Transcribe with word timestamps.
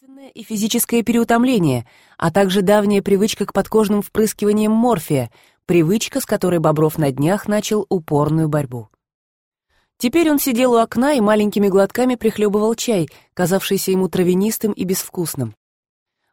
умственное 0.00 0.28
и 0.28 0.44
физическое 0.44 1.02
переутомление, 1.02 1.84
а 2.18 2.30
также 2.30 2.62
давняя 2.62 3.02
привычка 3.02 3.46
к 3.46 3.52
подкожным 3.52 4.00
впрыскиваниям 4.00 4.70
морфия, 4.70 5.28
привычка, 5.66 6.20
с 6.20 6.26
которой 6.26 6.60
Бобров 6.60 6.98
на 6.98 7.10
днях 7.10 7.48
начал 7.48 7.84
упорную 7.88 8.48
борьбу. 8.48 8.90
Теперь 9.96 10.30
он 10.30 10.38
сидел 10.38 10.74
у 10.74 10.76
окна 10.76 11.14
и 11.14 11.20
маленькими 11.20 11.66
глотками 11.66 12.14
прихлебывал 12.14 12.76
чай, 12.76 13.08
казавшийся 13.34 13.90
ему 13.90 14.08
травянистым 14.08 14.70
и 14.70 14.84
безвкусным. 14.84 15.56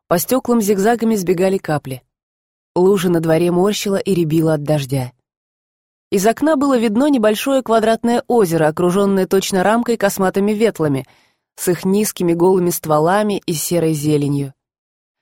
По 0.07 0.19
стеклам 0.19 0.61
зигзагами 0.61 1.15
сбегали 1.15 1.57
капли. 1.57 2.03
Лужа 2.75 3.09
на 3.09 3.19
дворе 3.19 3.49
морщила 3.49 3.97
и 3.97 4.13
рябила 4.13 4.53
от 4.53 4.63
дождя. 4.63 5.11
Из 6.11 6.23
окна 6.27 6.55
было 6.55 6.77
видно 6.77 7.09
небольшое 7.09 7.63
квадратное 7.63 8.23
озеро, 8.27 8.67
окруженное 8.67 9.25
точно 9.25 9.63
рамкой 9.63 9.97
косматыми 9.97 10.51
ветлами, 10.51 11.07
с 11.55 11.67
их 11.67 11.85
низкими 11.85 12.33
голыми 12.33 12.69
стволами 12.69 13.41
и 13.45 13.53
серой 13.53 13.93
зеленью. 13.93 14.53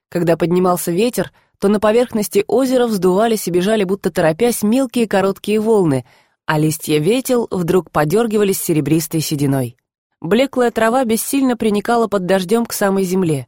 Когда 0.09 0.37
поднимался 0.37 0.91
ветер, 0.91 1.31
то 1.59 1.69
на 1.69 1.79
поверхности 1.79 2.43
озера 2.47 2.87
вздувались 2.87 3.47
и 3.47 3.51
бежали, 3.51 3.83
будто 3.83 4.11
торопясь, 4.11 4.63
мелкие 4.63 5.07
короткие 5.07 5.59
волны, 5.59 6.05
а 6.45 6.59
листья 6.59 6.99
ветел 6.99 7.47
вдруг 7.49 7.89
подергивались 7.89 8.61
серебристой 8.61 9.21
сединой. 9.21 9.77
Блеклая 10.19 10.71
трава 10.71 11.03
бессильно 11.03 11.57
приникала 11.57 12.07
под 12.07 12.25
дождем 12.25 12.65
к 12.65 12.73
самой 12.73 13.03
земле. 13.03 13.47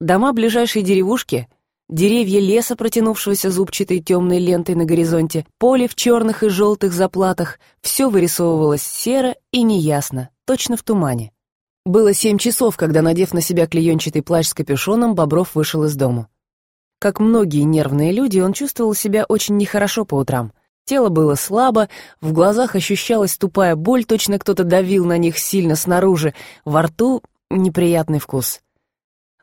Дома 0.00 0.32
ближайшей 0.32 0.82
деревушки, 0.82 1.48
деревья 1.88 2.40
леса, 2.40 2.76
протянувшегося 2.76 3.50
зубчатой 3.50 4.00
темной 4.00 4.38
лентой 4.38 4.74
на 4.74 4.84
горизонте, 4.84 5.46
поле 5.58 5.88
в 5.88 5.94
черных 5.94 6.42
и 6.42 6.48
желтых 6.48 6.92
заплатах, 6.92 7.58
все 7.80 8.08
вырисовывалось 8.08 8.82
серо 8.82 9.34
и 9.52 9.62
неясно, 9.62 10.30
точно 10.44 10.76
в 10.76 10.82
тумане. 10.82 11.33
Было 11.84 12.14
семь 12.14 12.38
часов, 12.38 12.78
когда, 12.78 13.02
надев 13.02 13.34
на 13.34 13.42
себя 13.42 13.66
клеенчатый 13.66 14.22
плащ 14.22 14.46
с 14.46 14.54
капюшоном, 14.54 15.14
Бобров 15.14 15.54
вышел 15.54 15.84
из 15.84 15.94
дому. 15.96 16.28
Как 16.98 17.20
многие 17.20 17.64
нервные 17.64 18.10
люди, 18.10 18.40
он 18.40 18.54
чувствовал 18.54 18.94
себя 18.94 19.26
очень 19.28 19.58
нехорошо 19.58 20.06
по 20.06 20.14
утрам. 20.14 20.54
Тело 20.86 21.10
было 21.10 21.34
слабо, 21.34 21.90
в 22.22 22.32
глазах 22.32 22.74
ощущалась 22.74 23.36
тупая 23.36 23.76
боль, 23.76 24.06
точно 24.06 24.38
кто-то 24.38 24.64
давил 24.64 25.04
на 25.04 25.18
них 25.18 25.36
сильно 25.36 25.76
снаружи, 25.76 26.32
во 26.64 26.82
рту 26.82 27.22
неприятный 27.50 28.18
вкус. 28.18 28.62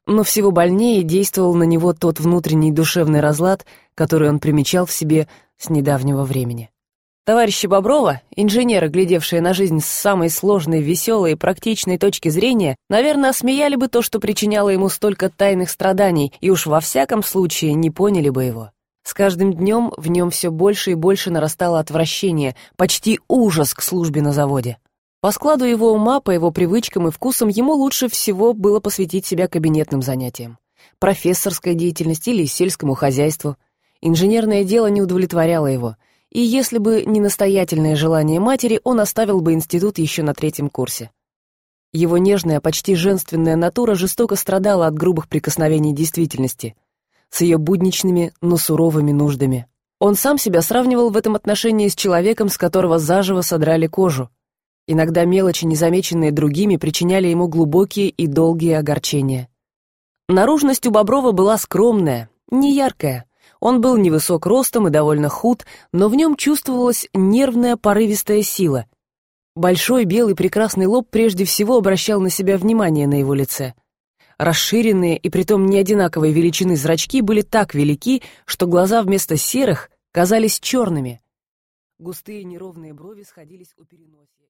Но 0.08 0.23
всего 0.23 0.50
больнее 0.50 1.03
действовал 1.03 1.53
на 1.53 1.64
него 1.64 1.94
тот 1.94 2.20
внутренний 2.20 2.72
душевный 2.72 3.20
разлад, 3.20 3.67
который 3.94 4.30
он 4.30 4.39
примечал 4.39 4.88
в 4.88 4.92
себе 4.92 5.28
с 5.58 5.70
недавнего 5.70 6.23
времени. 6.23 6.70
Товарищи 7.23 7.67
Боброва, 7.67 8.22
инженеры, 8.36 8.88
глядевшие 8.88 9.44
на 9.44 9.53
жизнь 9.53 9.80
с 9.80 9.86
самой 9.86 10.31
сложной, 10.31 10.81
веселой 10.81 11.33
и 11.33 11.36
практичной 11.36 12.00
точки 12.00 12.30
зрения, 12.30 12.75
наверное, 12.89 13.30
осмеяли 13.30 13.75
бы 13.75 13.89
то, 13.89 14.02
что 14.02 14.19
причиняло 14.19 14.69
ему 14.69 14.89
столько 14.89 15.30
тайных 15.30 15.69
страданий, 15.69 16.33
и 16.42 16.49
уж 16.49 16.66
во 16.66 16.80
всяком 16.80 17.22
случае 17.22 17.75
не 17.75 17.92
поняли 17.92 18.30
бы 18.30 18.44
его. 18.44 18.72
С 19.03 19.14
каждым 19.14 19.53
днем 19.53 19.94
в 19.97 20.09
нем 20.09 20.31
все 20.31 20.49
больше 20.49 20.92
и 20.92 20.95
больше 20.95 21.30
нарастало 21.30 21.80
отвращение, 21.80 22.55
почти 22.75 23.19
ужас 23.27 23.75
к 23.75 23.83
службе 23.83 24.23
на 24.23 24.33
заводе. 24.33 24.80
По 25.19 25.31
складу 25.31 25.66
его 25.66 25.94
ума, 25.94 26.22
по 26.22 26.31
его 26.31 26.49
привычкам 26.49 27.08
и 27.08 27.11
вкусам 27.11 27.49
ему 27.49 27.73
лучше 27.73 28.09
всего 28.09 28.53
было 28.53 28.80
посвятить 28.80 29.27
себя 29.27 29.47
кабинетным 29.47 30.02
занятиям. 30.02 30.58
Профессорской 30.97 31.75
деятельности 31.75 32.31
или 32.31 32.45
сельскому 32.45 32.95
хозяйству. 32.95 33.58
Инженерное 34.02 34.64
дело 34.64 34.88
не 34.88 35.03
удовлетворяло 35.03 35.67
его— 35.67 35.97
и 36.32 36.42
если 36.42 36.78
бы 36.78 37.04
не 37.06 37.20
настоятельное 37.20 37.96
желание 37.96 38.40
матери, 38.40 38.80
он 38.84 39.00
оставил 39.02 39.42
бы 39.42 39.54
институт 39.54 39.98
еще 39.98 40.24
на 40.24 40.34
третьем 40.34 40.70
курсе. 40.70 41.12
Его 41.94 42.18
нежная, 42.18 42.62
почти 42.62 42.96
женственная 42.96 43.58
натура 43.58 43.96
жестоко 43.96 44.38
страдала 44.38 44.88
от 44.88 44.94
грубых 44.94 45.28
прикосновений 45.28 45.94
действительности, 45.94 46.76
с 47.30 47.42
ее 47.42 47.58
будничными, 47.58 48.34
но 48.42 48.56
суровыми 48.56 49.12
нуждами. 49.12 49.68
Он 50.00 50.16
сам 50.16 50.38
себя 50.38 50.62
сравнивал 50.62 51.10
в 51.10 51.18
этом 51.18 51.36
отношении 51.36 51.90
с 51.90 51.96
человеком, 51.96 52.48
с 52.48 52.58
которого 52.58 52.98
заживо 52.98 53.42
содрали 53.42 53.88
кожу. 53.88 54.30
Иногда 54.88 55.26
мелочи, 55.26 55.66
незамеченные 55.66 56.32
другими, 56.32 56.78
причиняли 56.78 57.28
ему 57.28 57.48
глубокие 57.50 58.10
и 58.10 58.26
долгие 58.26 58.73
огорчения. 58.73 59.50
Наружность 60.30 60.88
у 60.88 60.92
Боброва 60.92 61.34
была 61.34 61.58
скромная, 61.58 62.30
неяркая, 62.50 63.26
он 63.61 63.80
был 63.80 63.95
невысок 63.95 64.48
ростом 64.48 64.88
и 64.88 64.92
довольно 64.92 65.30
худ, 65.30 65.66
но 65.94 66.10
в 66.10 66.16
нем 66.16 66.36
чувствовалась 66.36 67.08
нервная 67.14 67.77
порывистая 67.77 68.42
сила. 68.42 68.88
Большой 69.55 70.05
белый 70.05 70.36
прекрасный 70.36 70.88
лоб 70.88 71.08
прежде 71.10 71.45
всего 71.45 71.77
обращал 71.77 72.20
на 72.20 72.30
себя 72.30 72.58
внимание 72.58 73.08
на 73.08 73.20
его 73.20 73.33
лице. 73.33 73.76
Расширенные 74.38 75.17
и 75.17 75.30
притом 75.30 75.67
неодинаковой 75.67 76.32
величины 76.32 76.76
зрачки 76.76 77.22
были 77.22 77.42
так 77.42 77.76
велики, 77.76 78.23
что 78.45 78.66
глаза 78.66 79.04
вместо 79.04 79.38
серых 79.38 79.92
казались 80.11 80.60
черными. 80.60 81.22
Густые 81.99 82.43
неровные 82.43 82.93
брови 82.93 83.22
сходились 83.22 83.76
у 83.78 83.86
переносия. 83.86 84.49